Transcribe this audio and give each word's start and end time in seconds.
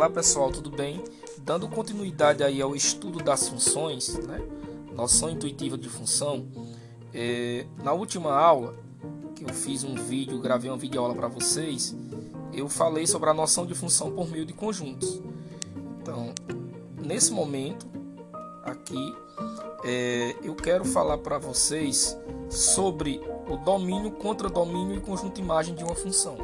Olá 0.00 0.08
pessoal, 0.08 0.50
tudo 0.50 0.70
bem? 0.70 1.04
Dando 1.42 1.68
continuidade 1.68 2.42
aí 2.42 2.62
ao 2.62 2.74
estudo 2.74 3.22
das 3.22 3.50
funções, 3.50 4.16
né? 4.20 4.40
noção 4.94 5.28
intuitiva 5.28 5.76
de 5.76 5.90
função, 5.90 6.48
é, 7.12 7.66
na 7.84 7.92
última 7.92 8.34
aula 8.34 8.74
que 9.36 9.44
eu 9.44 9.50
fiz 9.50 9.84
um 9.84 9.94
vídeo, 9.94 10.38
gravei 10.38 10.70
uma 10.70 10.78
videoaula 10.78 11.14
para 11.14 11.28
vocês, 11.28 11.94
eu 12.50 12.66
falei 12.66 13.06
sobre 13.06 13.28
a 13.28 13.34
noção 13.34 13.66
de 13.66 13.74
função 13.74 14.10
por 14.10 14.26
meio 14.30 14.46
de 14.46 14.54
conjuntos. 14.54 15.20
Então, 16.00 16.32
nesse 17.04 17.30
momento 17.30 17.86
aqui, 18.64 19.14
é, 19.84 20.34
eu 20.42 20.54
quero 20.54 20.86
falar 20.86 21.18
para 21.18 21.36
vocês 21.36 22.16
sobre 22.48 23.20
o 23.50 23.58
domínio, 23.58 24.12
contradomínio 24.12 24.96
e 24.96 25.00
conjunto 25.00 25.38
imagem 25.38 25.74
de 25.74 25.84
uma 25.84 25.94
função. 25.94 26.38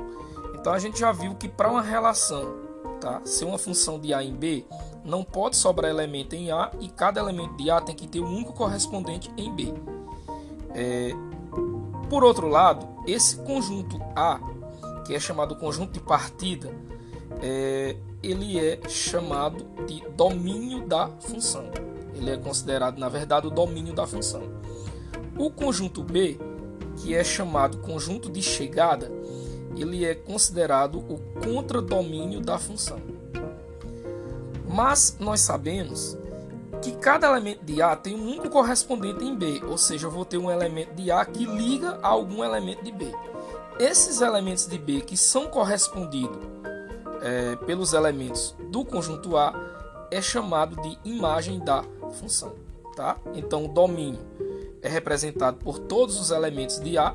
Então 0.54 0.74
a 0.74 0.78
gente 0.78 1.00
já 1.00 1.10
viu 1.10 1.34
que 1.34 1.48
para 1.48 1.70
uma 1.70 1.80
relação 1.80 2.65
tá? 3.00 3.20
ser 3.24 3.44
uma 3.44 3.58
função 3.58 3.98
de 3.98 4.12
A 4.12 4.22
em 4.22 4.34
B, 4.34 4.64
não 5.04 5.22
pode 5.22 5.56
sobrar 5.56 5.90
elemento 5.90 6.34
em 6.34 6.50
A 6.50 6.70
e 6.80 6.88
cada 6.88 7.20
elemento 7.20 7.56
de 7.56 7.70
A 7.70 7.80
tem 7.80 7.94
que 7.94 8.06
ter 8.06 8.20
um 8.20 8.34
único 8.34 8.52
correspondente 8.52 9.30
em 9.36 9.54
B. 9.54 9.72
É, 10.74 11.10
por 12.08 12.24
outro 12.24 12.48
lado, 12.48 12.86
esse 13.06 13.36
conjunto 13.36 14.00
A, 14.14 14.40
que 15.06 15.14
é 15.14 15.20
chamado 15.20 15.56
conjunto 15.56 15.92
de 15.92 16.00
partida, 16.00 16.70
é, 17.42 17.96
ele 18.22 18.58
é 18.58 18.80
chamado 18.88 19.64
de 19.86 20.02
domínio 20.10 20.86
da 20.86 21.08
função. 21.20 21.70
Ele 22.14 22.30
é 22.30 22.36
considerado, 22.36 22.98
na 22.98 23.08
verdade, 23.08 23.46
o 23.46 23.50
domínio 23.50 23.94
da 23.94 24.06
função. 24.06 24.42
O 25.38 25.50
conjunto 25.50 26.02
B, 26.02 26.38
que 26.96 27.14
é 27.14 27.22
chamado 27.22 27.78
conjunto 27.78 28.30
de 28.30 28.42
chegada, 28.42 29.12
ele 29.76 30.04
é 30.04 30.14
considerado 30.14 30.98
o 30.98 31.18
contradomínio 31.44 32.40
da 32.40 32.58
função. 32.58 33.00
Mas 34.68 35.16
nós 35.20 35.40
sabemos 35.40 36.16
que 36.82 36.92
cada 36.92 37.28
elemento 37.28 37.64
de 37.64 37.80
A 37.80 37.96
tem 37.96 38.14
um 38.14 38.28
único 38.28 38.50
correspondente 38.50 39.24
em 39.24 39.34
B, 39.34 39.62
ou 39.64 39.78
seja, 39.78 40.06
eu 40.06 40.10
vou 40.10 40.24
ter 40.24 40.38
um 40.38 40.50
elemento 40.50 40.94
de 40.94 41.10
A 41.10 41.24
que 41.24 41.44
liga 41.44 41.98
a 42.02 42.08
algum 42.08 42.44
elemento 42.44 42.84
de 42.84 42.92
B. 42.92 43.06
Esses 43.78 44.20
elementos 44.20 44.66
de 44.66 44.78
B 44.78 45.00
que 45.00 45.16
são 45.16 45.46
correspondidos 45.46 46.38
é, 47.22 47.56
pelos 47.56 47.92
elementos 47.92 48.54
do 48.70 48.84
conjunto 48.84 49.36
A 49.36 49.52
é 50.10 50.20
chamado 50.20 50.80
de 50.82 50.98
imagem 51.04 51.58
da 51.58 51.84
função. 52.12 52.54
Tá? 52.94 53.16
Então, 53.34 53.66
o 53.66 53.68
domínio 53.68 54.20
é 54.80 54.88
representado 54.88 55.58
por 55.58 55.78
todos 55.78 56.18
os 56.18 56.30
elementos 56.30 56.80
de 56.80 56.96
A 56.96 57.14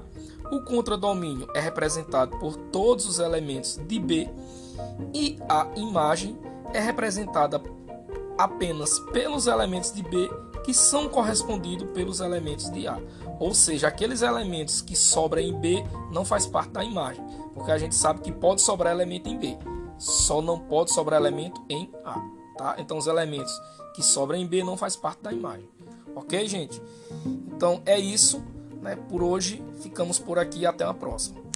o 0.52 0.62
contradomínio 0.62 1.48
é 1.56 1.60
representado 1.60 2.38
por 2.38 2.56
todos 2.56 3.08
os 3.08 3.20
elementos 3.20 3.80
de 3.88 4.00
B 4.00 4.30
e 5.14 5.40
a 5.48 5.68
imagem 5.76 6.38
é 6.74 6.80
representada 6.80 7.62
apenas 8.38 9.00
pelos 9.12 9.48
elementos 9.48 9.92
de 9.94 10.04
B 10.04 10.30
que 10.64 10.74
são 10.74 11.10
correspondidos 11.10 11.88
pelos 11.92 12.20
elementos 12.20 12.70
de 12.70 12.88
A. 12.88 13.00
Ou 13.40 13.54
seja, 13.54 13.88
aqueles 13.88 14.22
elementos 14.22 14.82
que 14.82 14.96
sobram 14.96 15.42
em 15.42 15.54
B 15.54 15.84
não 16.12 16.24
faz 16.24 16.46
parte 16.46 16.72
da 16.72 16.84
imagem, 16.84 17.24
porque 17.54 17.72
a 17.72 17.78
gente 17.78 17.96
sabe 17.96 18.22
que 18.22 18.32
pode 18.32 18.62
sobrar 18.62 18.94
elemento 18.94 19.28
em 19.28 19.38
B, 19.38 19.58
só 19.98 20.42
não 20.42 20.60
pode 20.60 20.92
sobrar 20.92 21.20
elemento 21.20 21.64
em 21.70 21.90
A, 22.06 22.22
tá? 22.58 22.76
Então 22.78 22.98
os 22.98 23.08
elementos 23.08 23.52
que 23.96 24.04
sobram 24.04 24.38
em 24.38 24.46
B 24.46 24.64
não 24.64 24.78
faz 24.78 24.96
parte 24.96 25.24
da 25.24 25.32
imagem. 25.32 25.68
OK, 26.16 26.48
gente? 26.48 26.82
Então 27.26 27.82
é 27.86 28.00
isso. 28.00 28.44
Né? 28.82 28.96
Por 28.96 29.24
hoje, 29.24 29.64
ficamos 29.82 30.20
por 30.20 30.40
aqui. 30.40 30.66
Até 30.66 30.84
a 30.84 30.94
próxima. 30.94 31.51